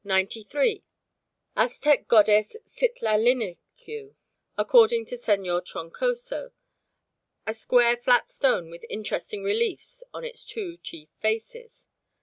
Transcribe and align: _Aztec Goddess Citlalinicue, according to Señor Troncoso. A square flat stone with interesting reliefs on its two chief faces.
_Aztec 1.55 2.07
Goddess 2.07 2.55
Citlalinicue, 2.65 4.15
according 4.57 5.05
to 5.05 5.15
Señor 5.15 5.63
Troncoso. 5.63 6.53
A 7.45 7.53
square 7.53 7.97
flat 7.97 8.27
stone 8.27 8.71
with 8.71 8.83
interesting 8.89 9.43
reliefs 9.43 10.03
on 10.11 10.25
its 10.25 10.43
two 10.43 10.77
chief 10.77 11.09
faces. 11.19 11.87